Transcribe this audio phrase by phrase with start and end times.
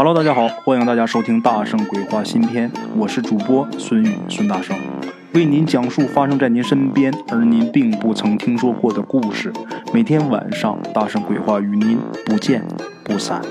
[0.00, 4.78] Hello，大家好，欢迎大家收听《大圣鬼话》新篇，我是主播孙宇孙大圣，
[5.34, 9.52] 为您讲述发生在您身边而您并不曾听说过的故事。
[9.92, 12.64] 每天晚上，《大圣鬼话》与您不见
[13.02, 13.42] 不散。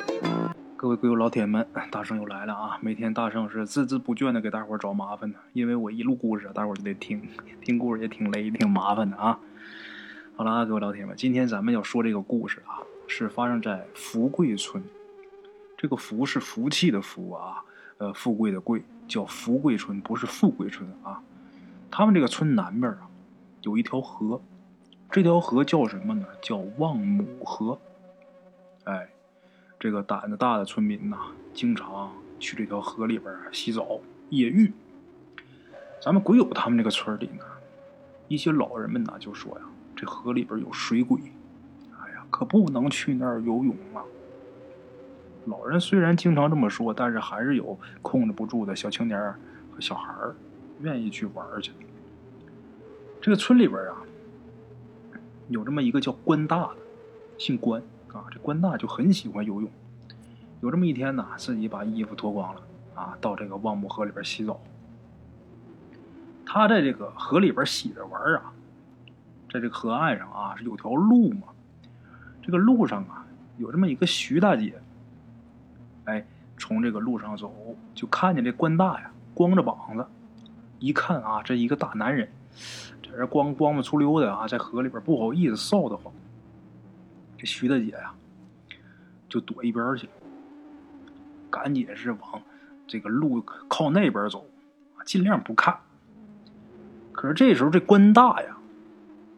[0.78, 2.77] 各位鬼友老铁们，大圣又来了啊！
[2.79, 7.21] 每天大圣是孜孜不倦的给大伙儿找麻烦呢，因为我一录故事，大伙儿就得听，
[7.59, 9.38] 听故事也挺累、挺麻烦的啊。
[10.38, 14.82] 好了，各位老铁们，今天咱们要说这个故事啊，是发生在福贵村。
[15.78, 17.64] 这个福是福气的福啊，
[18.00, 21.22] 呃，富贵的贵，叫福贵村，不是富贵村啊。
[21.91, 23.08] 他们这个村南边啊，
[23.62, 24.41] 有一条河，
[25.12, 26.26] 这条河叫什么呢？
[26.41, 27.80] 叫望母河。
[28.85, 29.08] 哎，
[29.80, 31.18] 这个胆子大的村民呐，
[31.54, 33.99] 经常去这条河里边洗澡、
[34.30, 34.73] 野浴。
[36.02, 37.46] 咱们鬼友他们这个村里呢，
[38.27, 39.66] 一些老人们呐就说呀，
[39.96, 41.21] 这河里边有水鬼，
[42.02, 44.02] 哎呀，可不能去那儿游泳啊。
[45.47, 49.19] 老人虽然经常这么说，但是还是有控制不住的小青年
[49.71, 50.35] 和小孩儿
[50.81, 51.71] 愿意去玩去。
[53.21, 53.95] 这个村里边啊，
[55.48, 56.77] 有这么一个叫关大的，
[57.37, 57.81] 姓关
[58.12, 58.26] 啊。
[58.29, 59.71] 这关大就很喜欢游泳。
[60.59, 62.61] 有这么一天呢，自己把衣服脱光了
[62.93, 64.59] 啊，到这个望木河里边洗澡。
[66.45, 68.51] 他在这个河里边洗着玩啊，
[69.50, 71.47] 在这个河岸上啊是有条路嘛，
[72.41, 73.25] 这个路上啊
[73.57, 74.73] 有这么一个徐大姐。
[76.08, 76.25] 哎，
[76.58, 77.53] 从这个路上走，
[77.94, 80.06] 就看见这关大呀，光着膀子。
[80.80, 82.30] 一看啊，这一个大男人，
[83.03, 86.13] 在这光光不出溜的啊，在河里边不好意思臊得慌。
[87.38, 88.13] 这徐大姐呀，
[89.28, 90.08] 就躲一边去，
[91.50, 92.41] 赶紧是往
[92.88, 94.46] 这个路靠那边走，
[95.06, 95.78] 尽量不看。
[97.12, 98.56] 可是这时候这关大呀，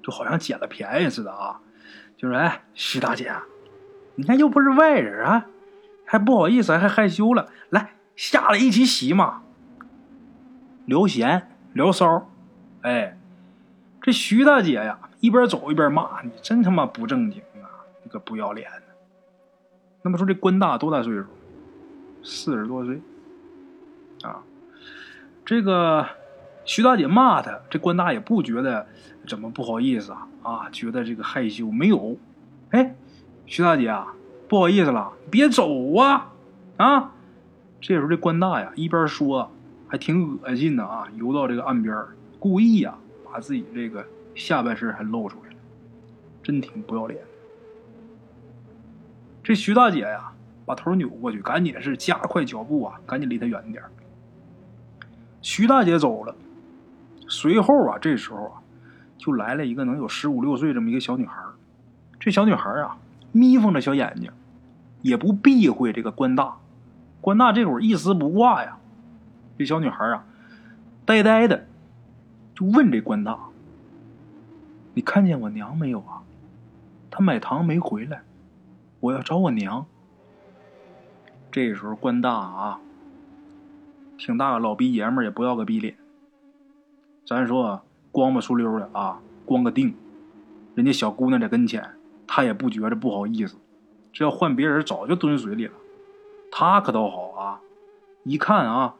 [0.04, 1.60] 就好像捡了便宜似的啊，
[2.16, 3.34] 就是哎，徐大姐，
[4.14, 5.48] 你看又不是外人啊。
[6.12, 7.48] 还不好意思，还害羞了。
[7.70, 9.44] 来，下来一起洗嘛，
[10.88, 12.28] 聊闲聊骚。
[12.82, 13.16] 哎，
[14.02, 17.86] 这徐大姐呀，一边走一边骂你，真他妈不正经啊！
[18.04, 18.82] 你个不要脸的。
[20.02, 21.26] 那么说这关大多大岁数？
[22.24, 23.00] 四十多岁
[24.24, 24.42] 啊。
[25.46, 26.08] 这个
[26.66, 28.88] 徐大姐骂他，这关大也不觉得
[29.28, 32.18] 怎么不好意思啊啊，觉得这个害羞没有。
[32.72, 32.96] 哎，
[33.46, 34.16] 徐大姐啊。
[34.50, 36.34] 不好意思了，别走啊！
[36.78, 37.12] 啊！
[37.80, 39.52] 这时候这关大呀，一边说，
[39.88, 41.96] 还挺恶心的啊，游到这个岸边，
[42.40, 42.96] 故意呀，
[43.32, 45.56] 把自己这个下半身还露出来了，
[46.42, 47.22] 真挺不要脸。
[49.44, 50.34] 这徐大姐呀，
[50.66, 53.84] 把头扭过去，赶紧是加快脚步啊，赶紧离他远点。
[55.44, 56.36] 徐大姐走了，
[57.28, 58.62] 随后啊，这时候啊，
[59.20, 61.36] 就来了一个能有十五六岁这么一个小女孩
[62.20, 62.98] 这小女孩啊，
[63.32, 64.32] 眯缝着小眼睛。
[65.02, 66.58] 也不避讳这个关大，
[67.22, 68.80] 关大这会儿一丝不挂呀。
[69.58, 70.26] 这小女孩啊，
[71.06, 71.68] 呆呆的，
[72.54, 73.40] 就问这关大
[74.94, 76.22] ：“你看见我娘没有啊？
[77.10, 78.24] 她买糖没回来，
[79.00, 79.86] 我要找我娘。”
[81.50, 82.82] 这时候关大啊，
[84.18, 85.96] 挺大个老逼爷们儿，也不要个逼脸。
[87.26, 89.94] 咱说光不出溜的啊，光个腚，
[90.76, 91.90] 人家小姑娘在跟前，
[92.32, 93.58] 他也不觉着不好意思。
[94.14, 95.74] 这要换别人，早就蹲水里了。
[96.52, 97.60] 他可倒好啊，
[98.24, 98.94] 一看啊，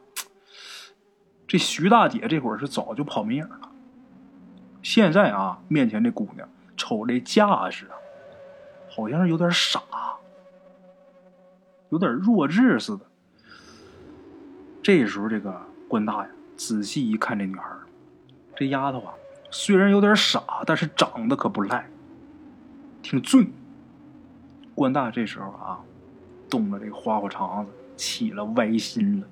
[1.46, 3.70] 这徐大姐这会儿是早就跑没影了。
[4.82, 7.94] 现在啊，面前这姑娘瞅这架势啊，
[8.88, 9.80] 好像是有点傻，
[11.90, 13.06] 有点弱智似的。
[14.82, 15.54] 这时候，这个
[15.86, 17.64] 关大爷，仔细一看这女孩
[18.56, 19.14] 这丫头啊，
[19.52, 21.88] 虽然有点傻，但是长得可不赖，
[23.02, 23.52] 挺俊。
[24.74, 25.80] 关大这时候啊，
[26.48, 29.26] 动了这个花花肠子，起了歪心了，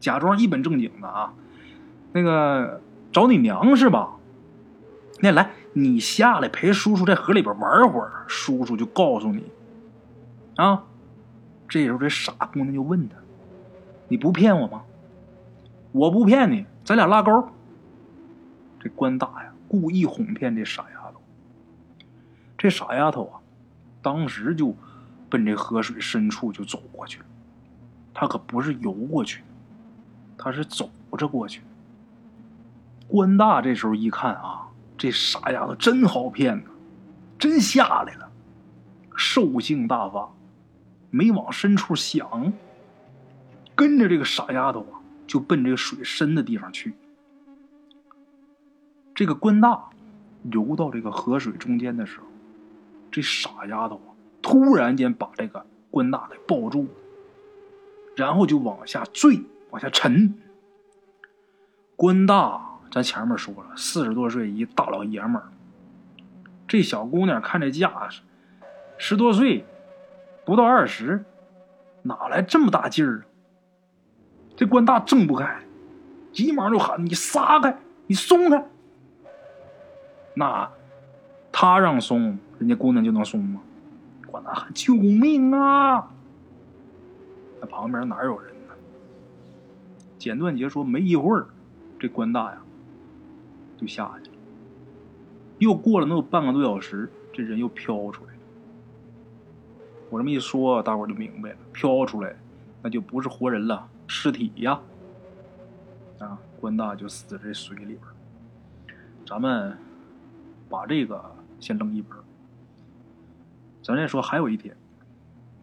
[0.00, 1.32] 假装一本正经的啊，
[2.12, 2.80] 那个
[3.12, 4.16] 找你娘是吧？
[5.20, 9.44] 那来，你下来陪叔叔在河里边玩会儿，叔叔就告诉你。
[10.56, 10.84] 啊，
[11.68, 13.14] 这时候这傻姑娘就问他
[14.08, 14.82] ：“你不骗我吗
[15.92, 17.48] ？”“我不骗你，咱俩拉钩。”
[18.80, 21.01] 这关大呀，故意哄骗这傻丫。
[22.62, 23.42] 这傻丫头啊。
[24.00, 24.72] 当时就
[25.28, 27.24] 奔这河水深处就走过去了，
[28.14, 29.42] 她可不是游过去，
[30.38, 30.88] 她是走
[31.18, 31.62] 着过去。
[33.08, 36.70] 关大这时候一看啊，这傻丫头真好骗呐，
[37.36, 38.30] 真下来了，
[39.16, 40.32] 兽性大发，
[41.10, 42.52] 没往深处想，
[43.74, 46.94] 跟着这个傻丫头啊，就奔这个水深的地方去。
[49.14, 49.90] 这个关大
[50.50, 52.26] 游到这个河水中间的时候。
[53.12, 54.10] 这傻丫头啊，
[54.40, 56.88] 突然间把这个关大给抱住，
[58.16, 60.34] 然后就往下坠，往下沉。
[61.94, 65.44] 关大，咱前面说了，四十多岁一大老爷们儿。
[66.66, 68.22] 这小姑娘看这架势，
[68.96, 69.64] 十多岁，
[70.44, 71.22] 不到二十，
[72.02, 73.24] 哪来这么大劲儿？
[74.56, 75.62] 这关大挣不开，
[76.32, 78.64] 急忙就喊：“你撒开，你松开！”
[80.34, 80.70] 那
[81.50, 83.60] 他让松，人家姑娘就能松吗？
[84.24, 86.08] 关大喊：“救命啊！”
[87.60, 88.74] 那旁边哪有人呢？
[90.16, 91.48] 简短杰说：“没一会儿，
[91.98, 92.62] 这关大呀
[93.76, 94.36] 就下去了。
[95.58, 98.38] 又过了能有半个多小时，这人又飘出来了。
[100.08, 102.36] 我这么一说，大伙就明白了，飘出来
[102.80, 104.78] 那就不是活人了，尸体呀！
[106.20, 108.96] 啊，关大就死在水里边。
[109.26, 109.76] 咱们
[110.70, 111.20] 把这个
[111.58, 112.16] 先扔一边。
[113.82, 114.76] 咱再说，还有一天，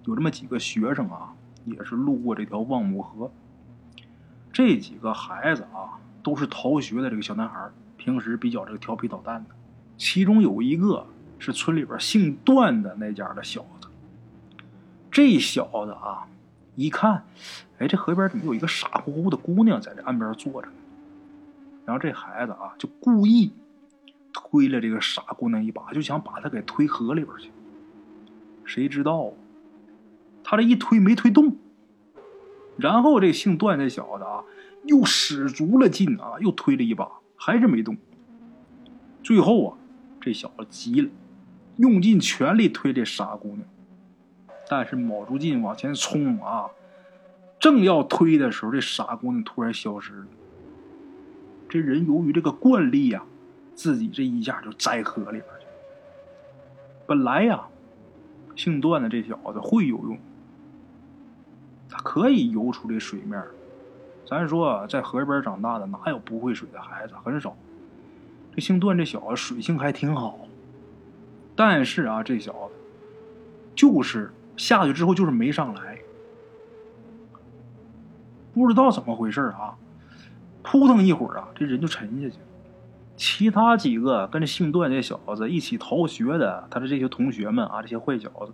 [0.06, 1.34] 有这么几个学生啊。
[1.66, 3.30] 也是路过这条望木河，
[4.52, 9.56] 这几个孩子啊，都是逃学的这个小男孩，平时比较这个调皮捣蛋的。
[9.98, 11.06] 其中有一个
[11.38, 13.90] 是村里边姓段的那家的小子。
[15.12, 16.26] 这小子啊，
[16.76, 17.24] 一看，
[17.78, 20.76] 哎，这河边怎么有一个傻乎乎的姑娘在这岸边坐着呢？
[21.86, 23.52] 然后这孩子啊，就故意
[24.34, 27.52] 推了这个傻姑娘一把，就想把她给推河里边去。
[28.70, 29.34] 谁知道？
[30.44, 31.58] 他这一推没推动，
[32.78, 34.44] 然后这姓段这小子啊，
[34.84, 37.98] 又使足了劲啊，又推了一把，还是没动。
[39.24, 39.78] 最后啊，
[40.22, 41.10] 这小子急了，
[41.78, 43.62] 用尽全力推这傻姑娘，
[44.70, 46.70] 但是卯足劲往前冲啊，
[47.60, 50.28] 正要推的时候，这傻姑娘突然消失了。
[51.68, 53.24] 这人由于这个惯例呀，
[53.74, 55.72] 自己这一下就栽河里边去了。
[57.06, 57.68] 本来呀，
[58.60, 60.20] 姓段的这小子会游泳。
[61.88, 63.42] 他可以游出这水面
[64.28, 67.14] 咱说在河边长大的哪有不会水的孩子？
[67.24, 67.56] 很少。
[68.54, 70.40] 这姓段这小子水性还挺好，
[71.56, 72.74] 但是啊，这小子
[73.74, 75.98] 就是下去之后就是没上来，
[78.54, 79.74] 不知道怎么回事啊！
[80.62, 82.49] 扑腾一会儿啊，这人就沉下去了。
[83.20, 88.54] 其他几个跟着姓段这小子一起逃学的，他的这些同学们啊，这些坏小子。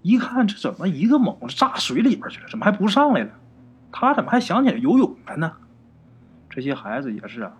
[0.00, 2.48] 一看这怎么一个猛子炸水里边去了？
[2.48, 3.30] 怎么还不上来了？
[3.92, 5.52] 他怎么还想起来游泳了呢？
[6.48, 7.52] 这些孩子也是啊，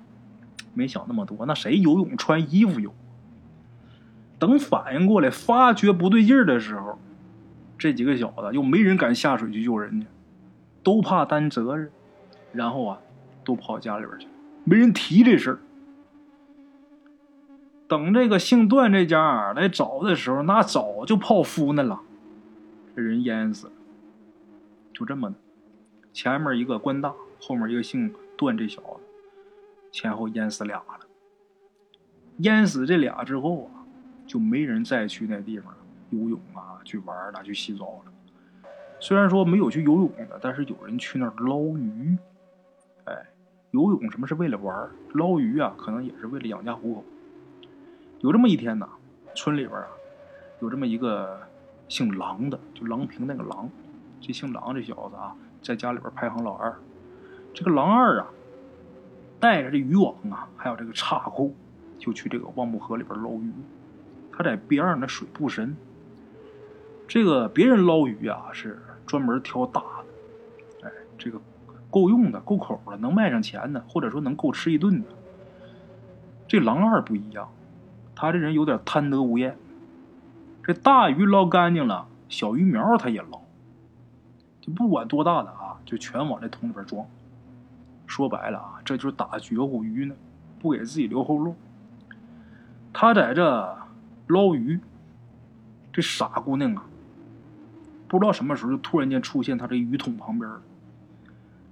[0.72, 1.44] 没想那么多。
[1.44, 2.90] 那谁游泳穿衣服游？
[4.38, 6.98] 等反应过来，发觉不对劲的时候，
[7.76, 10.06] 这几个小子又没人敢下水去救人家，
[10.82, 11.90] 都怕担责任，
[12.52, 12.98] 然后啊，
[13.44, 14.26] 都跑家里边去，
[14.64, 15.58] 没人提这事儿。
[17.94, 22.00] 等这个姓段这家来找的时候，那早就泡芙呢了。
[22.96, 23.72] 这人淹死了，
[24.92, 25.36] 就这么的，
[26.12, 29.00] 前面一个官大，后面一个姓段这小子，
[29.92, 31.06] 前后淹死俩了。
[32.38, 33.86] 淹死这俩之后啊，
[34.26, 35.72] 就没人再去那地方
[36.10, 38.12] 游泳啊，去玩了，去洗澡了。
[38.98, 42.18] 虽然说没有去游泳的，但是有人去那儿捞鱼。
[43.04, 43.14] 哎，
[43.70, 47.04] 游泳什么是为了玩捞鱼啊，可能也是为了养家糊口。
[48.24, 48.88] 有这么一天呢，
[49.34, 49.86] 村里边啊，
[50.60, 51.38] 有这么一个。
[51.86, 53.68] 姓郎的，就郎平那个郎，
[54.18, 56.74] 这姓郎这小子啊，在家里边排行老二。
[57.52, 58.26] 这个郎二啊，
[59.38, 61.52] 带着这渔网啊，还有这个叉钩，
[61.98, 63.52] 就去这个望木河里边捞鱼。
[64.32, 65.76] 他在边上那水不深。
[67.06, 71.38] 这个别人捞鱼啊，是专门挑大的，哎，这个
[71.90, 75.08] 够用的、够口的、能卖上钱的，或者说能够吃一顿的。
[76.48, 77.52] 这郎二不一样，
[78.14, 79.56] 他这人有点贪得无厌。
[80.62, 83.40] 这大鱼捞干净了，小鱼苗他也捞，
[84.60, 87.06] 就不管多大的啊，就全往这桶里边装。
[88.06, 90.14] 说白了啊，这就是打绝户鱼呢，
[90.58, 91.54] 不给自己留后路。
[92.92, 93.76] 他在这
[94.28, 94.78] 捞鱼，
[95.92, 96.84] 这傻姑娘啊，
[98.08, 100.50] 不知道什么时候就突然间出现他这鱼桶旁边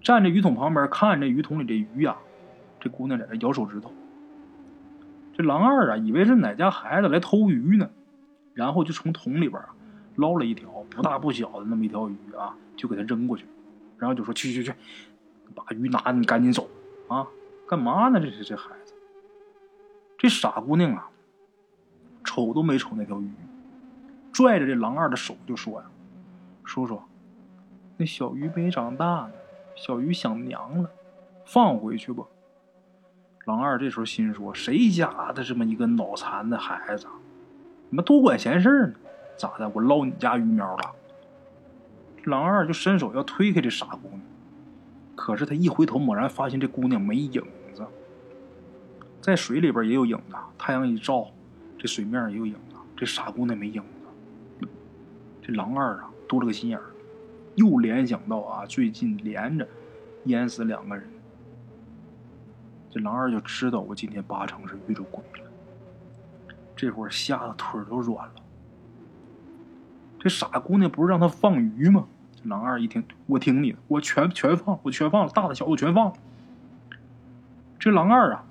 [0.02, 2.16] 站在鱼桶旁边看这鱼桶里这鱼呀，
[2.80, 3.92] 这姑娘在这咬手指头。
[5.32, 7.90] 这狼二啊，以为是哪家孩子来偷鱼呢。
[8.54, 9.62] 然后就从桶里边
[10.16, 13.46] 捞了一条不大不小的那么一条鱼啊，就给他扔过去，
[13.96, 14.74] 然后就说：“去去去，
[15.54, 16.68] 把鱼拿，你赶紧走
[17.08, 17.26] 啊！
[17.66, 18.20] 干嘛呢？
[18.20, 18.92] 这是这孩子，
[20.18, 21.08] 这傻姑娘啊，
[22.22, 23.30] 瞅都没瞅那条鱼，
[24.34, 25.86] 拽着这狼二的手就说呀
[26.62, 27.00] ：‘叔叔，
[27.96, 29.32] 那小鱼没长大呢，
[29.74, 30.90] 小鱼想娘了，
[31.46, 32.22] 放回去吧。’
[33.44, 37.06] 狼二这时候心说：谁家的这么一个脑残的孩子？”
[37.90, 38.94] 你们多管闲事呢？
[39.36, 39.68] 咋的？
[39.68, 40.92] 我捞你家鱼苗了？
[42.24, 44.20] 郎二就伸手要推开这傻姑娘，
[45.16, 47.42] 可是他一回头，猛然发现这姑娘没影
[47.74, 47.84] 子，
[49.20, 51.26] 在水里边也有影子，太阳一照，
[51.76, 54.68] 这水面也有影子，这傻姑娘没影子。
[55.42, 56.84] 这郎二啊，多了个心眼儿，
[57.56, 59.66] 又联想到啊，最近连着
[60.26, 61.04] 淹死两个人，
[62.92, 65.50] 这狼二就知道我今天八成是遇着鬼了。
[66.76, 68.34] 这会儿吓得腿都软了。
[70.20, 72.04] 这傻姑娘不是让他放鱼吗？
[72.44, 76.12] 狼二一听，我听你的，我全全放，我全放了，大的小的全放了。
[77.78, 78.44] 这狼二啊，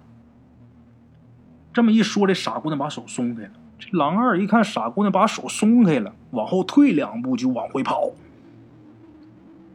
[1.72, 3.52] 这么一说，这傻姑娘把手松开了。
[3.78, 8.10] 这狼二一看傻姑娘把手松开了，往后退两步就往回跑。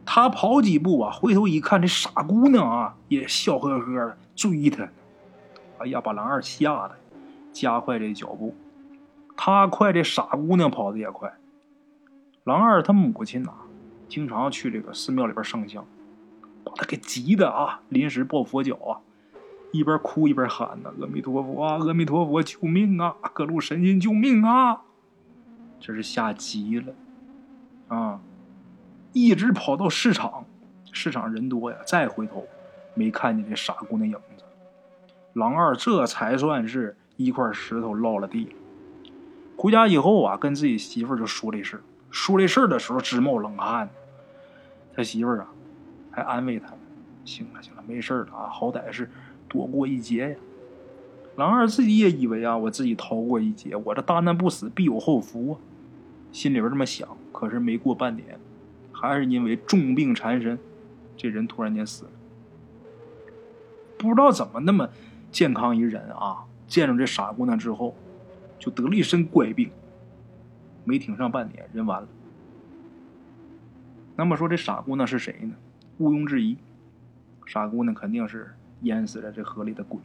[0.09, 4.87] 他跑几步啊，回头一看，这傻姑娘啊也笑呵呵的追他。
[5.79, 6.95] 哎呀，把狼二吓得
[7.51, 8.55] 加快这脚步。
[9.35, 11.33] 他快，这傻姑娘跑的也快。
[12.45, 13.51] 狼二他母亲呐，
[14.07, 15.85] 经常去这个寺庙里边上香，
[16.63, 19.03] 把他给急的啊，临时抱佛脚啊，
[19.73, 23.13] 一边哭一边喊呢：“阿弥陀佛啊，阿弥陀佛，救命啊！
[23.33, 24.83] 各路神仙救命啊！”
[25.81, 26.93] 这是吓急了，
[29.27, 30.45] 一直跑到市场，
[30.93, 32.47] 市场人多呀，再回头
[32.93, 34.43] 没看见这傻姑娘影子，
[35.33, 38.55] 狼二这才算是一块石头落了地。
[39.57, 43.89] 回家以后啊，跟自己媳妇就说这事说这事儿的时候直冒冷汗，
[44.95, 45.47] 他媳妇儿啊
[46.09, 46.67] 还安慰他
[47.25, 49.11] ：“行了行了，没事了啊，好歹是
[49.49, 50.35] 躲过一劫呀。”
[51.35, 55.59] 狼二自己也以为啊，我自己逃过一劫，我这大难不死必有后福啊，
[56.31, 57.09] 心里边这么想。
[57.33, 58.39] 可是没过半年，
[58.99, 60.57] 还是因为重病缠身，
[61.15, 62.11] 这人突然间死了。
[63.97, 64.89] 不知道怎么那么
[65.31, 67.95] 健康一人啊，见着这傻姑娘之后，
[68.57, 69.69] 就得了一身怪病。
[70.83, 72.07] 没挺上半年，人完了。
[74.15, 75.53] 那么说这傻姑娘是谁呢？
[75.97, 76.57] 毋庸置疑，
[77.45, 79.99] 傻姑娘肯定是淹死在这河里的鬼。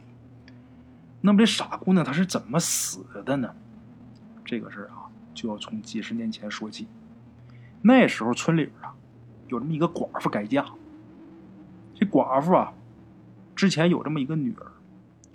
[1.21, 3.55] 那么这傻姑娘她是怎么死的呢？
[4.43, 6.85] 这个事儿啊，就要从几十年前说起。
[7.83, 8.95] 那时候村里啊，
[9.49, 10.65] 有这么一个寡妇改嫁。
[11.93, 12.73] 这寡妇啊，
[13.55, 14.65] 之前有这么一个女儿，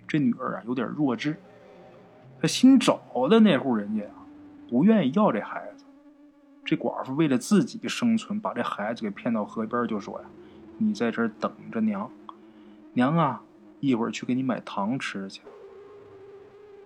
[0.08, 1.36] 这女儿啊有点弱智。
[2.40, 3.00] 她新找
[3.30, 4.10] 的那户人家呀。
[4.70, 5.84] 不愿意要这孩子，
[6.62, 10.26] 这寡妇为了自己的生存，把这孩子给骗到河边，就说呀
[10.76, 12.10] ：“你在这等着娘，
[12.92, 13.40] 娘啊，
[13.80, 15.40] 一会儿去给你买糖吃去。”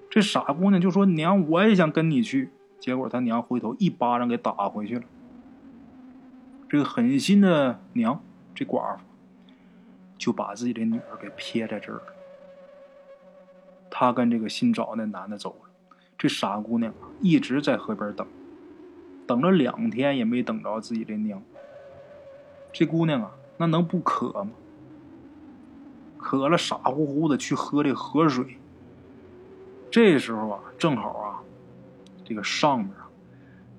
[0.09, 5.05] 这傻姑娘就说：“娘，我也想跟你去。”结果她娘回头一巴掌给打回去了。
[6.73, 8.19] 这个狠心的娘，
[8.55, 9.03] 这寡妇
[10.17, 12.03] 就把自己的女儿给撇在这儿了。
[13.91, 15.69] 她跟这个新找那男的走了。
[16.17, 18.27] 这傻姑娘一直在河边等，
[19.27, 21.43] 等了两天也没等着自己的娘。
[22.73, 24.53] 这姑娘啊，那能不渴吗？
[26.17, 28.57] 渴了，傻乎乎的去喝这河水。
[29.91, 31.43] 这时候啊，正好啊，
[32.25, 33.11] 这个上面啊，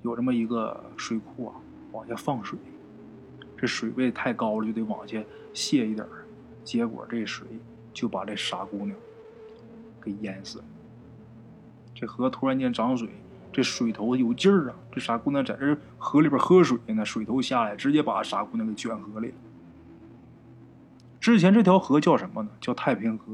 [0.02, 1.54] 有这么一个水库啊，
[1.90, 2.56] 往下放水，
[3.64, 5.18] 这水位太高了，就得往下
[5.54, 6.06] 泄一点
[6.62, 7.46] 结果这水
[7.94, 8.94] 就把这傻姑娘
[10.02, 10.64] 给淹死了。
[11.94, 13.08] 这河突然间涨水，
[13.50, 14.76] 这水头有劲儿啊！
[14.92, 19.34] 这傻姑娘在这河里边喝水呢，水头下来，直接把傻姑娘给卷河里了。
[21.18, 22.50] 之前这条河叫什么呢？
[22.60, 23.32] 叫太平河。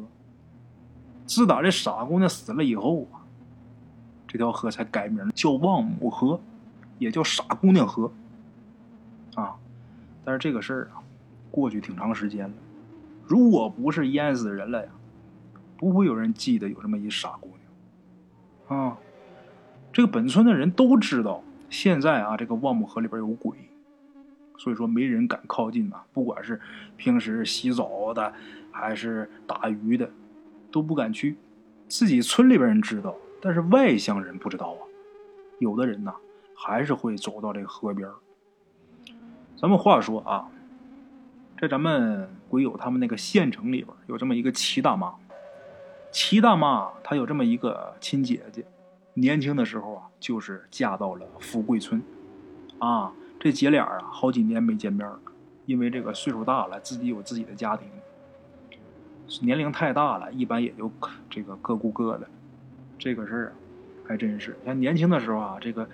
[1.27, 3.27] 自打这傻姑娘死了以后啊，
[4.29, 6.41] 这条河才改名叫望母河，
[7.01, 8.13] 也叫傻姑娘河。
[10.25, 11.03] 但是这个事儿啊，
[11.51, 12.55] 过去挺长时间了。
[13.27, 14.91] 如果不是淹死人了呀，
[15.77, 17.49] 不会有人记得有这么一傻姑
[18.69, 18.81] 娘。
[18.81, 18.99] 啊，
[19.93, 23.57] 这个本村的人都知道，现在啊，这个望母河里边有鬼，
[24.57, 26.03] 所以说没人敢靠近呐。
[26.13, 26.61] 不管是
[26.97, 28.33] 平时洗澡的，
[28.71, 30.11] 还是打鱼的，
[30.71, 31.37] 都不敢去。
[31.89, 34.83] 自己村里边人知道，但是外乡人不知道啊。
[35.59, 36.15] 有的人呐，
[36.55, 38.09] 还是会走到这个河边。
[39.61, 40.49] 咱们话说啊，
[41.61, 45.13] 在咱们鬼友他们那个县城里边，有这么一个齐大妈。
[46.11, 48.65] 齐大妈她有这么一个亲姐姐，
[49.13, 52.03] 年轻的时候啊，就是嫁到了富贵村，
[52.79, 55.21] 啊，这姐俩啊，好几年没见面了，
[55.67, 57.87] 因为这个岁数大了，自己有自己的家庭，
[59.43, 60.91] 年龄太大了，一般也就
[61.29, 62.27] 这个各顾各的。
[62.99, 63.53] 这个事儿啊，
[64.09, 65.87] 还真是像年轻的时候啊，这个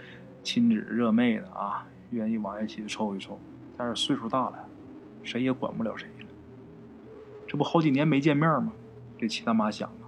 [0.44, 3.38] 亲纸热妹的啊，愿意往一起凑一凑，
[3.76, 4.64] 但是岁数大了，
[5.23, 6.26] 谁也管不了谁了。
[7.47, 8.73] 这不好几年没见面吗？
[9.18, 10.04] 这齐大妈想啊。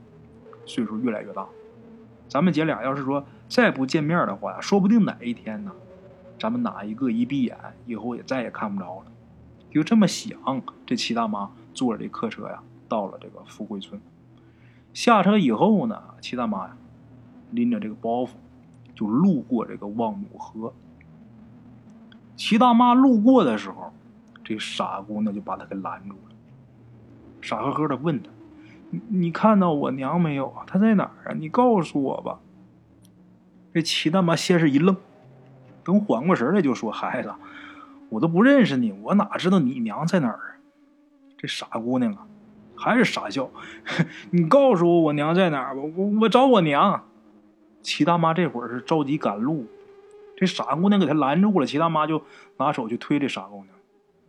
[0.66, 1.46] 岁数越来越大，
[2.28, 5.72] 咱们姐俩要是说再不见面的话，说不定哪一天呢，
[6.38, 7.56] 咱们哪一个一闭眼，
[7.87, 9.06] 以后也再也看不着了。
[9.70, 13.98] 就这么想，这齐大妈坐着这客车呀，到了这个富贵村。
[14.92, 16.76] 下车以后呢，齐大妈呀，
[17.52, 18.30] 拎着这个包袱，
[18.94, 20.75] 就路过这个望母河。
[22.38, 23.92] 齐大妈路过的时候，
[24.45, 26.35] 这傻姑娘就把她给拦住了，
[27.42, 28.30] 傻呵呵的问她
[28.90, 30.62] ：“你你看到我娘没有啊？
[30.64, 31.35] 她在哪儿啊？
[31.37, 32.38] 你告诉我吧。”
[33.75, 34.97] 这齐大妈先是一愣，
[35.83, 37.35] 等缓过神来就说：“孩子。”
[38.11, 40.57] 我都不认识你，我哪知道你娘在哪儿啊？
[41.37, 42.25] 这傻姑娘啊，
[42.76, 43.50] 还是傻笑。
[44.30, 47.02] 你告诉我我娘在哪儿吧，我我找我娘。
[47.83, 49.66] 齐大妈这会儿是着急赶路，
[50.38, 51.66] 这傻姑娘给她拦住了。
[51.66, 52.23] 齐大妈就
[52.59, 53.66] 拿手去推这傻姑娘，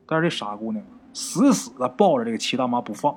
[0.07, 3.15] 但是这傻姑娘死死的抱着这个齐大妈不放。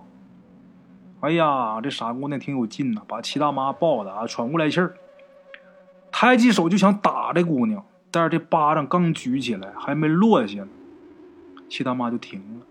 [1.20, 4.94] 哎呀，这傻姑娘挺有劲呐，把齐大妈抱的啊喘不过来气儿，
[6.10, 7.82] 抬起手就想打这姑娘。
[8.10, 10.68] 但是这巴掌刚举起来，还没落下呢，
[11.70, 12.66] 齐大妈就停了。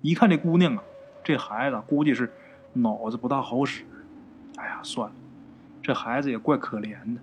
[0.00, 0.82] 一看这姑娘啊，
[1.22, 2.32] 这孩子估计是
[2.72, 3.84] 脑子不大好使。
[4.56, 5.14] 哎呀，算了，
[5.82, 7.20] 这孩子也怪可怜的。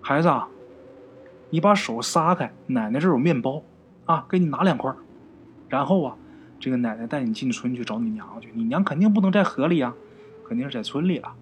[0.00, 0.48] 孩子，啊，
[1.50, 3.62] 你把手撒开，奶奶这有面包
[4.04, 4.92] 啊，给你拿两块。
[5.68, 6.16] 然后啊，
[6.58, 8.50] 这个奶奶带你进村去找你娘去。
[8.54, 9.94] 你娘肯定不能在河里啊，
[10.46, 11.34] 肯定是在村里了。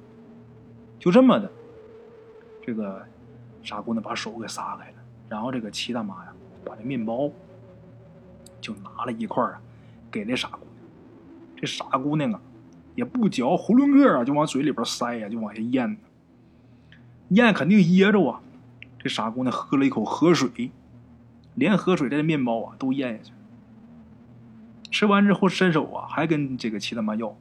[0.98, 1.50] 就这么的，
[2.62, 3.04] 这个。
[3.66, 4.96] 傻姑娘把手给撒开了，
[5.26, 6.34] 然后这个齐大妈呀，
[6.66, 7.30] 把这面包
[8.60, 9.58] 就拿了一块啊，
[10.10, 10.86] 给这傻姑娘。
[11.56, 12.38] 这傻姑娘啊，
[12.94, 15.96] 也不嚼，囫囵个啊，就往嘴里边塞呀，就往下咽呢。
[17.30, 18.42] 咽肯定噎着啊。
[19.04, 20.70] 这傻姑娘喝了一口河水，
[21.54, 23.32] 连河水这面包啊都咽下去。
[24.90, 27.36] 吃完之后伸手啊，还跟这个齐大妈要。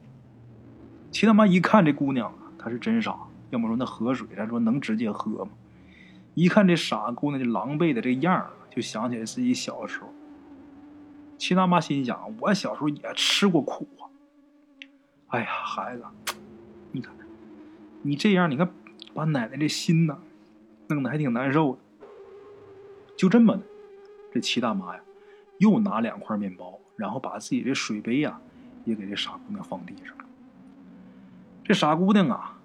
[1.10, 3.16] 齐大妈一看这姑娘啊，她是真傻，
[3.48, 5.52] 要么说那河水，她说能直接喝吗？
[6.34, 10.08] 一看这傻姑娘这狼狈的这样儿，就想起来自己小时候。
[11.38, 14.04] 齐大妈心想：我小时候也吃过苦啊。
[15.28, 16.04] 哎呀，孩子，
[16.92, 17.14] 你看
[18.02, 18.68] 你这样，你看
[19.14, 20.18] 把奶奶这心呐，
[20.88, 21.78] 弄得还挺难受的。
[23.16, 23.62] 就这么的，
[24.32, 25.00] 这齐大妈呀，
[25.58, 28.40] 又拿两块面包，然后把自己这水杯呀，
[28.84, 30.24] 也给这傻姑娘放地上了。
[31.62, 32.58] 这傻姑娘啊，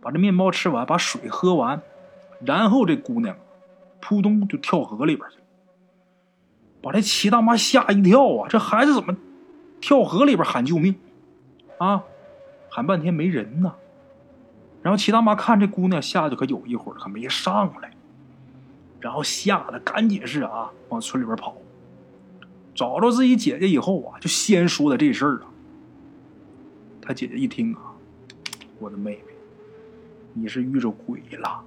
[0.00, 1.80] 把这面包吃完，把水喝完。
[2.44, 3.36] 然后这姑娘，
[4.00, 5.44] 扑通就跳河里边去了，
[6.82, 8.48] 把这齐大妈吓一跳啊！
[8.48, 9.16] 这孩子怎么
[9.80, 10.94] 跳河里边喊救命
[11.78, 12.04] 啊？
[12.68, 13.74] 喊半天没人呢。
[14.86, 17.90] 然后齐大妈看这姑娘下去可有一会儿，可没上来，
[19.00, 21.56] 然后吓得赶紧是啊往村里边跑。
[22.72, 25.50] 找着自己姐姐以后啊，就先说的这事儿啊。
[27.02, 27.80] 他姐姐一听啊，
[28.78, 29.34] 我的妹妹，
[30.34, 31.64] 你是遇着鬼了。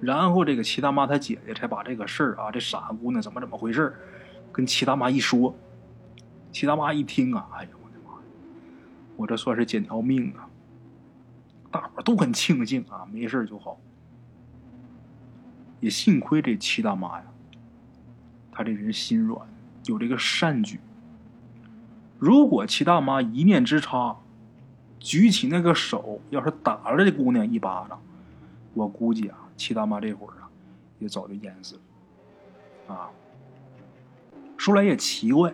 [0.00, 3.92] 然后这个齐大妈她姐姐才把这个事儿啊，这傻姑娘怎么怎么回事
[4.52, 5.52] 跟齐大妈一说。
[6.52, 8.18] 齐大妈一听啊，哎呦我的妈呀，
[9.16, 10.46] 我这算是捡条命啊！
[11.70, 13.78] 大伙都很庆幸啊，没事就好。
[15.80, 17.24] 也幸亏这齐大妈呀，
[18.50, 19.46] 她这人心软，
[19.84, 20.80] 有这个善举。
[22.18, 24.16] 如果齐大妈一念之差，
[24.98, 28.00] 举起那个手，要是打了这姑娘一巴掌，
[28.74, 29.38] 我估计啊。
[29.56, 30.48] 齐大妈这会儿啊，
[30.98, 32.94] 也早就淹死了。
[32.94, 33.10] 啊，
[34.56, 35.52] 说来也奇怪，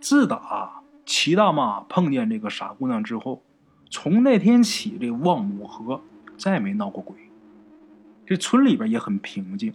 [0.00, 3.42] 自打齐大妈碰见这个傻姑娘之后，
[3.88, 6.00] 从那天起，这望母河
[6.36, 7.16] 再没闹过鬼。
[8.26, 9.72] 这村里边也很平静，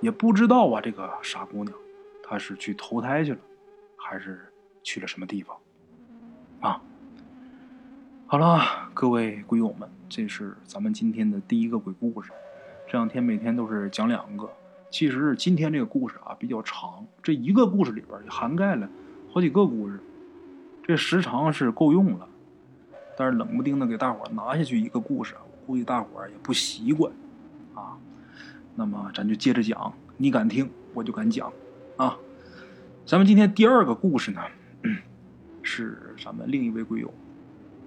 [0.00, 1.76] 也不知道啊，这个傻姑娘
[2.22, 3.38] 她是去投胎去了，
[3.96, 5.56] 还是去了什么地方？
[6.60, 6.80] 啊，
[8.26, 12.30] 好了，各位鬼友们，这是咱们今天的第一个鬼故事。
[12.88, 14.48] 这两天每天都是讲两个，
[14.90, 18.88] 其实今天这个故事啊比较长，这一个故事里边涵盖了
[19.32, 20.00] 好几个故事，
[20.84, 22.28] 这时长是够用了。
[23.20, 27.12] 但是冷不丁的给大伙拿下去一个故事，我估计大伙也不习惯
[27.74, 27.98] 啊。
[28.74, 31.52] 那么咱就接着讲，你敢听我就敢讲
[31.98, 32.16] 啊。
[33.04, 34.40] 咱们今天第二个故事呢，
[35.60, 37.12] 是咱们另一位鬼友，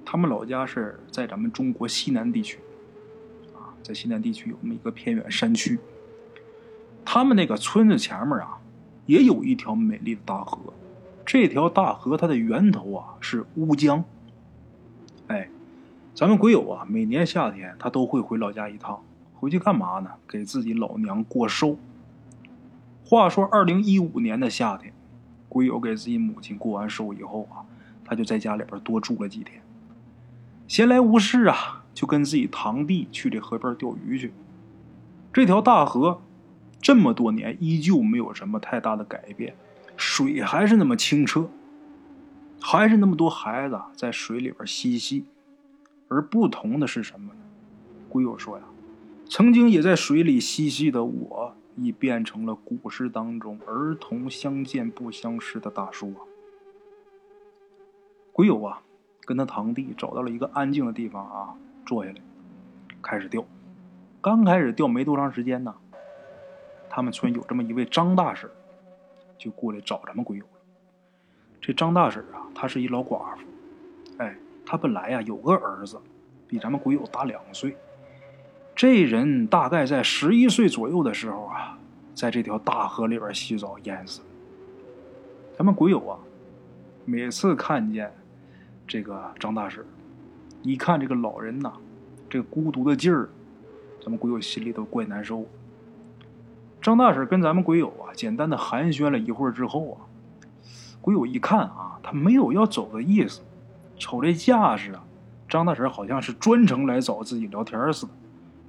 [0.06, 2.60] 他们老家是在咱们中国西南地区。
[3.56, 5.80] 啊在西南地区有那么一个偏远山区，
[7.04, 8.60] 他们那个村子前面啊，
[9.08, 10.72] 也有一条美丽的大河。
[11.26, 14.06] 这条大河它的源头啊是乌江。
[15.28, 15.50] 哎，
[16.14, 20.12] 咱们鬼友啊，每年夏天他都会回老家一趟，回去干嘛呢？
[20.28, 21.78] 给自己老娘过寿。
[23.06, 24.94] 话说二零一五年的夏天，
[25.50, 27.66] 鬼友给自己母亲过完寿以后啊，
[28.06, 29.62] 他就在家里边多住了几天，
[30.68, 31.80] 闲来无事啊。
[31.94, 34.34] 就跟自己堂弟去这河边钓鱼去。
[35.32, 36.20] 这条大河
[36.82, 39.54] 这么多年依旧没有什么太大的改变，
[39.96, 41.48] 水还是那么清澈，
[42.66, 45.26] 还是那么多孩子在水里边嬉戏。
[46.08, 47.40] 而不同的是什么呢？
[48.08, 48.64] 鬼友说呀，
[49.28, 56.22] 曾经也在水里嬉戏的我，已变成了古诗当中儿童相见不相识的大叔啊。
[58.32, 58.82] 鬼友啊，
[59.26, 62.22] 跟他堂弟找到了一个安静的地方啊，坐下来，
[63.02, 63.44] 开始钓。
[64.22, 65.76] 刚开始钓没多长时间呢，
[66.90, 68.48] 他们村有这么一位张大婶，
[69.38, 70.46] 就过来找咱们鬼友。
[71.66, 73.44] 这张大婶啊，她是一老寡妇，
[74.18, 74.36] 哎。
[74.66, 76.00] 她本来呀有个儿子，
[76.48, 77.76] 比咱们鬼友大两岁。
[78.74, 81.78] 这人大概在十一岁左右的时候啊，
[82.16, 84.22] 在这条大河里边洗澡淹死。
[85.58, 86.18] 咱们鬼友啊，
[87.04, 88.10] 每次看见
[88.88, 89.86] 这个张大婶，
[90.62, 91.74] 一看这个老人呐，
[92.30, 93.30] 这孤独的劲儿，
[94.02, 95.46] 咱们鬼友心里都怪难受。
[96.82, 100.08] 张大婶跟咱们鬼友啊，简单的寒暄了一会儿之后啊，
[101.04, 103.42] 鬼友一看啊，他没有要走的意思。
[103.98, 105.04] 瞅这架势啊，
[105.50, 108.14] 张大婶好像是专程来找自己聊天似的，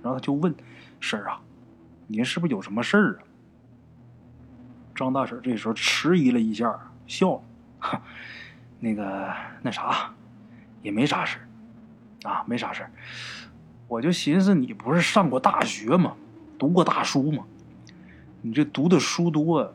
[0.02, 0.52] 然后他就问
[0.98, 1.40] ：“婶儿啊，
[2.08, 3.22] 您是不是有什么事儿啊？”
[4.96, 7.42] 张大婶这时候迟疑了一下，笑了
[7.78, 8.02] ：“哈，
[8.80, 10.12] 那个那啥，
[10.82, 11.38] 也没啥事
[12.24, 12.84] 啊，没啥事
[13.86, 16.16] 我就寻思你不是上过大学吗？
[16.58, 17.44] 读过大书吗？
[18.42, 19.72] 你这读的书多，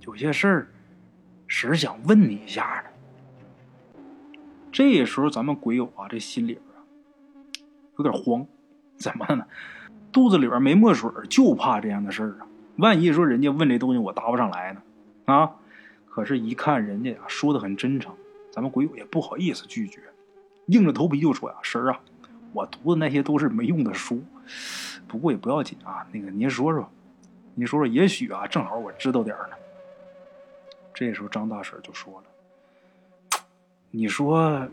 [0.00, 0.68] 有些事儿，
[1.50, 2.90] 婶想问你一下呢。”
[4.70, 6.80] 这时候，咱们鬼友啊，这心里边啊
[7.98, 8.46] 有点慌，
[8.96, 9.44] 怎么了呢？
[10.12, 12.46] 肚子里边没墨水，就怕这样的事儿啊。
[12.76, 14.82] 万一说人家问这东西，我答不上来呢？
[15.24, 15.50] 啊！
[16.08, 18.14] 可是，一看人家呀说的很真诚，
[18.52, 20.00] 咱们鬼友也不好意思拒绝，
[20.66, 22.00] 硬着头皮就说呀：“婶儿啊，
[22.52, 24.22] 我读的那些都是没用的书，
[25.08, 26.06] 不过也不要紧啊。
[26.12, 26.88] 那个您说说，
[27.54, 29.56] 您说说，也许啊，正好我知道点呢。”
[30.92, 32.24] 这时候，张大婶就说了。
[33.90, 34.68] 你说，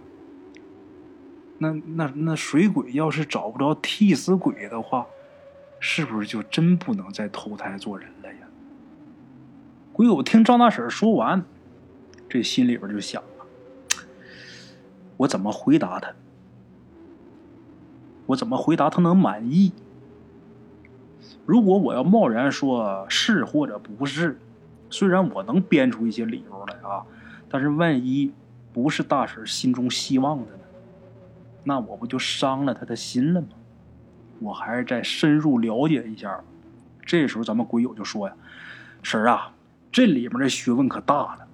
[1.57, 5.07] 那那那水鬼要是找不着替死鬼的话，
[5.79, 8.39] 是不是就真不能再投胎做人了呀？
[9.93, 11.43] 鬼友听张大婶说完，
[12.29, 13.45] 这心里边就想了：
[15.17, 16.13] 我怎么回答他？
[18.27, 19.71] 我怎么回答他能满意？
[21.45, 24.37] 如果我要贸然说是或者不是，
[24.89, 27.05] 虽然我能编出一些理由来啊，
[27.49, 28.33] 但是万一……
[28.73, 30.59] 不是大婶心中希望的呢，
[31.63, 33.47] 那我不就伤了他的心了吗？
[34.39, 36.39] 我还是再深入了解一下。
[37.03, 38.35] 这时候咱们鬼友就说呀
[39.01, 39.51] ：“婶儿啊，
[39.91, 41.47] 这里面的学问可大了，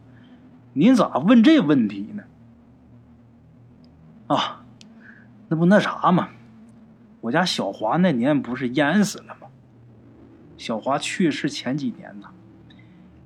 [0.74, 2.24] 您咋问这问题呢？”
[4.28, 4.66] 啊，
[5.48, 6.28] 那不那啥吗？
[7.22, 9.48] 我家小华那年不是淹死了吗？
[10.58, 12.28] 小华去世前几年呢，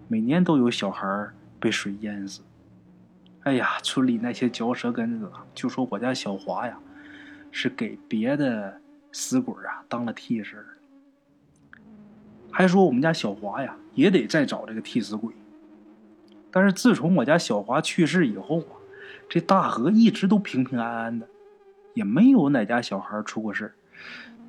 [0.07, 2.41] 每年都有小孩被水淹死。
[3.43, 6.77] 哎呀，村里那些嚼舌根子就说我家小华呀，
[7.51, 10.59] 是给别的死鬼啊当了替身，
[12.51, 15.33] 还说我们家小华呀也得再找这个替死鬼。
[16.51, 18.75] 但是自从我家小华去世以后啊，
[19.29, 21.27] 这大河一直都平平安安的，
[21.93, 23.73] 也没有哪家小孩出过事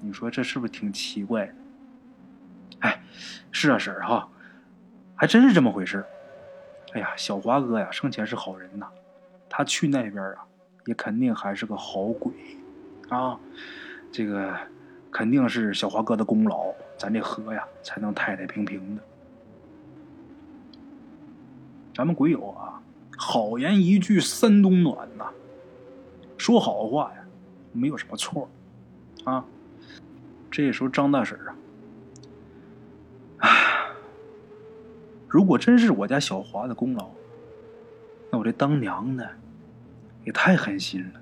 [0.01, 1.55] 你说这是不是挺奇怪的？
[2.81, 3.03] 哎，
[3.53, 4.29] 是啊，婶儿哈，
[5.19, 6.05] 还真是这么回事
[6.93, 8.87] 哎呀，小华哥呀，生前是好人呐，
[9.49, 10.47] 他去那边啊，
[10.87, 12.33] 也肯定还是个好鬼，
[13.11, 13.39] 啊，
[14.11, 14.57] 这个
[15.11, 19.03] 肯定是小华哥的功劳，咱这河呀才能太太平平的。
[21.95, 22.81] 咱们鬼友啊，
[23.19, 25.27] 好言一句三冬暖呐，
[26.39, 27.25] 说好话呀，
[27.73, 28.49] 没有什么错，
[29.25, 29.45] 啊，
[30.51, 31.55] 这时候张大婶啊。
[35.29, 37.11] 如果真是我家小华的功劳，
[38.33, 39.29] 那我这当娘的
[40.25, 41.21] 也太狠心了。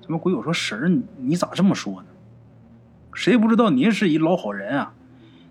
[0.00, 2.08] 咱们鬼友说：“婶儿，你咋这么说呢？
[3.12, 4.94] 谁不知道您是一老好人啊？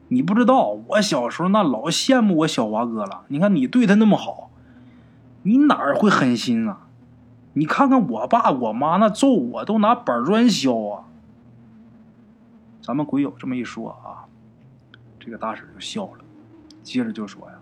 [0.07, 3.23] 你不知道，我小时候那老羡慕我小华哥了。
[3.27, 4.49] 你看你对他那么好，
[5.43, 6.87] 你哪儿会狠心啊？
[7.53, 11.03] 你看看我爸我妈那揍我都拿板砖削啊。”
[12.81, 14.25] 咱们鬼友这么一说啊，
[15.19, 16.20] 这个大婶就笑了。
[16.83, 17.55] 接着就说呀，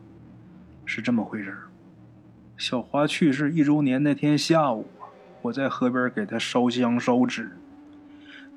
[0.85, 1.55] 是这么回事
[2.57, 4.85] 小华去世一周年那天下午，
[5.43, 7.51] 我在河边给他烧香烧纸。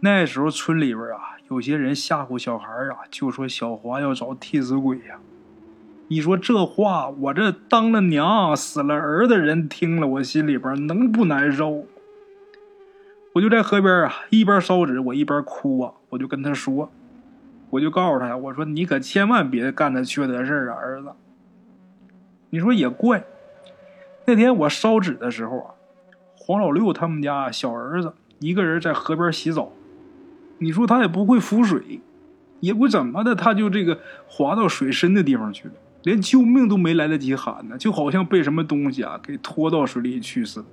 [0.00, 5.20] 那时候村里边啊，有些人吓唬小孩啊，就说小华要找替死鬼呀。
[6.08, 11.86] 你说这话，我这当了娘、死了儿的人听了，我心里边能不难受？
[13.34, 16.90] 我就在河边啊，一边烧纸，我一边哭啊，我就跟他说
[17.72, 21.08] ：“我就告诉他，我说你可千万别干那缺德事儿啊，儿子。
[22.50, 23.24] 你说也怪，
[24.26, 25.74] 那天我烧纸的时候啊，
[26.36, 29.72] 黄老六他们家小儿子一个人在河边洗澡，
[30.58, 32.02] 你说他也不会浮水，
[32.60, 40.66] 也不怎么的，他就这个滑到水深的地方去了，连救命都没来得及喊呢，就好像被什么东西啊给拖到水里去似的。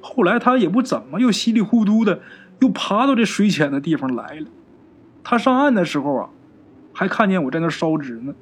[0.00, 2.18] 后来他也不怎么，又稀里糊涂的
[2.60, 4.46] 又爬到这水浅的地方来了。
[5.24, 6.30] 他上岸的时候啊，
[6.92, 8.34] 还看见我在那烧纸呢。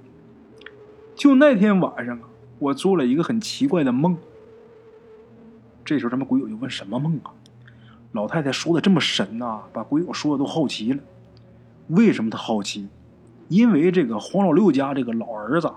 [1.15, 2.23] 就那天晚上啊，
[2.59, 4.19] 我做了一个很奇怪的梦。
[5.85, 7.31] 这时候咱们鬼友就问什么梦啊？
[8.11, 11.01] 老太太说的这么神呐，把鬼友说的都好奇了。
[11.87, 12.89] 为什么他好奇？
[13.49, 15.71] 因为这个黄老六家这个老儿子，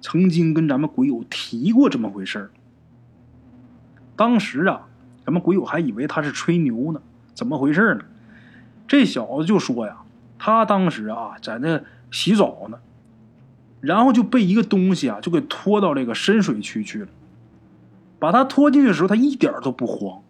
[0.00, 2.50] 曾经跟咱们鬼友提过这么回事
[4.16, 4.88] 当时啊，
[5.24, 7.00] 咱们鬼友还以为他是吹牛呢。
[7.34, 8.00] 怎么回事呢？
[8.88, 9.98] 这小子就说呀。
[10.38, 12.78] 他当时啊，在那洗澡呢，
[13.80, 17.08] 然后就被一个东西啊，就给拖到这个深水区去了。
[18.18, 20.22] 把他拖进去的时候，他一点都不慌，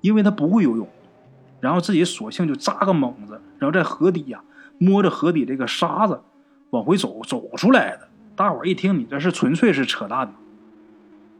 [0.00, 0.88] 因为他不会游泳。
[1.60, 4.42] 然后自己索性就扎个猛子，然后在河底呀
[4.78, 6.22] 摸着河底这个沙子
[6.70, 8.08] 往回走，走出来的。
[8.34, 10.32] 大伙一听，你这是纯粹是扯淡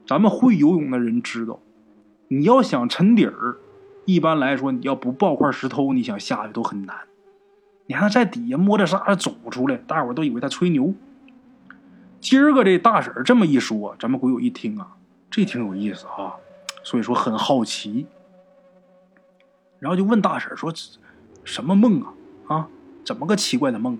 [0.07, 1.59] 咱们会游泳的人知道，
[2.29, 3.57] 你要想沉底儿，
[4.05, 6.97] 一般来说你要不抱块石头，你想下去都很难。
[7.91, 10.95] 你看他在底下摸着沙子走出来，大伙都以为他吹牛。
[12.21, 14.87] 今儿个这大婶这么一说，咱们鬼友一听啊，
[15.29, 16.37] 这挺有意思啊，
[16.85, 18.07] 所以说很好奇，
[19.81, 20.73] 然后就问大婶说
[21.43, 22.15] ：“什么梦啊？
[22.47, 22.69] 啊，
[23.05, 23.99] 怎么个奇怪的梦？”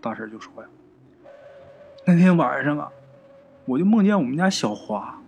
[0.00, 0.68] 大婶就说呀
[2.06, 2.88] ：“那天晚上啊，
[3.66, 5.20] 我就梦见我们家小华，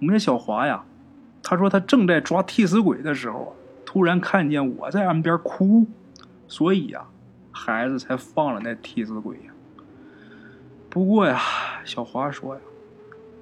[0.00, 0.82] 我们家小华呀，
[1.42, 3.54] 他说他正在抓替死鬼的时候，
[3.84, 5.84] 突然看见我在岸边哭。”
[6.48, 7.06] 所以呀，
[7.50, 9.52] 孩子才放了那替死鬼呀。
[10.88, 11.40] 不过呀，
[11.84, 12.60] 小华说呀，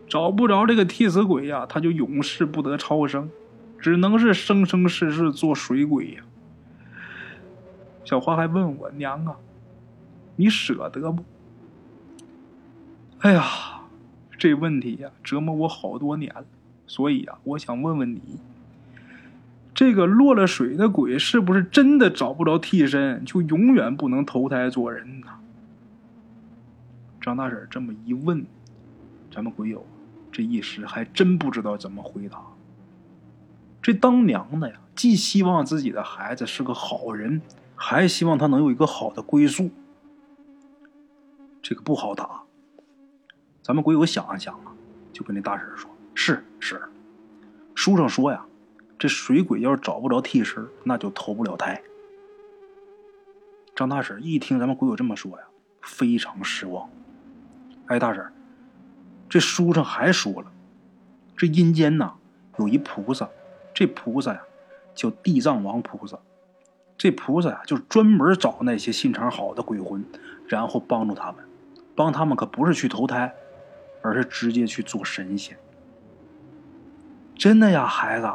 [0.09, 3.31] 找不着这个替死鬼呀，他就永世不得超生，
[3.79, 6.23] 只能是生生世世做水鬼呀。
[8.05, 9.37] 小华还问我娘啊，
[10.37, 11.25] 你舍得不？
[13.21, 13.45] 哎呀，
[14.37, 16.45] 这问题呀，折磨我好多年了。
[16.87, 18.21] 所以呀，我想问问你。
[19.75, 25.27] 这个落了水的鬼是不是真的找不着替身，就永远不能投胎做人呢？
[27.21, 28.47] 张大婶这么一问，
[29.33, 29.85] 咱们鬼友
[30.31, 32.41] 这一时还真不知道怎么回答。
[33.83, 37.43] 这当娘的呀，既希望自己的孩子是个好人，
[37.75, 39.71] 还希望他能有一个好的归宿，
[41.61, 42.43] 这个不好答。
[43.61, 44.73] 咱们鬼友想了想啊，
[45.13, 46.81] 就跟那大婶说：“是是，
[47.75, 48.47] 书上说呀。”
[49.05, 51.83] 这水鬼要是找不着替身，那就投不了胎。
[53.77, 55.45] 张大婶一听咱们鬼友这么说呀，
[55.83, 56.89] 非常失望。
[57.89, 58.33] 哎，大婶，
[59.29, 60.51] 这书上还说了，
[61.37, 62.15] 这阴间呐
[62.59, 63.29] 有一菩萨，
[63.75, 64.41] 这菩萨呀
[64.95, 66.19] 叫地藏王菩萨。
[66.97, 70.03] 这菩萨呀就是专门找那些心肠好的鬼魂，
[70.49, 71.45] 然后帮助他们。
[71.95, 73.35] 帮他们可不是去投胎，
[74.01, 75.59] 而是直接去做神仙。
[77.37, 78.27] 真的呀，孩子。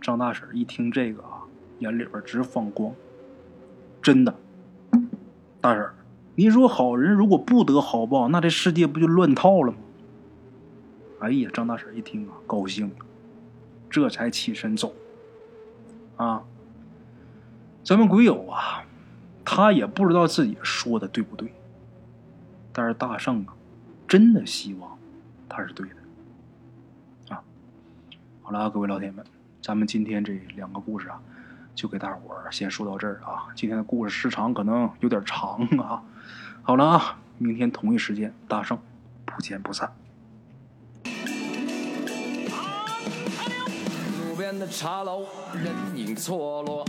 [0.00, 1.42] 张大婶一听这个啊，
[1.78, 2.92] 眼里边直放光。
[4.02, 4.34] 真的，
[5.60, 5.88] 大婶
[6.34, 9.78] 你说好人如果不得好报，那这世界不就乱套了吗？
[11.20, 12.90] 哎呀，张大婶一听啊，高兴，
[13.90, 14.94] 这才起身走。
[16.16, 16.42] 啊，
[17.84, 18.84] 咱们鬼友啊，
[19.44, 21.52] 他也不知道自己说的对不对，
[22.72, 23.54] 但是大圣啊，
[24.08, 24.98] 真的希望
[25.46, 27.34] 他是对的。
[27.34, 27.42] 啊，
[28.40, 29.22] 好了，各位老铁们。
[29.62, 31.20] 咱们今天这两个故事啊，
[31.74, 33.48] 就给大伙儿先说到这儿啊。
[33.54, 36.02] 今天的故事时长可能有点长啊。
[36.62, 38.78] 好了啊，明天同一时间，大圣
[39.24, 39.92] 不见不散。
[44.50, 46.84] 边的茶楼，人影错落。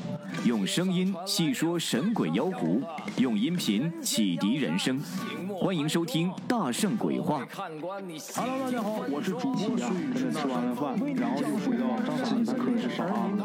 [0.45, 2.81] 用声音细说神鬼妖狐，
[3.17, 4.99] 用音频启迪人生。
[5.59, 7.45] 欢迎收听《大圣鬼话》。
[8.35, 10.31] Hello，大家好，我是主播孙宇。
[10.31, 11.85] 吃完了饭，然后就回到
[12.25, 13.37] 自己的课室上啊。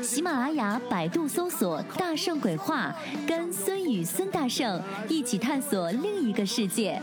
[0.00, 2.94] 喜马拉雅、百度搜索“大圣鬼话”，
[3.26, 7.02] 跟孙宇、孙大圣一起探索另一个世界。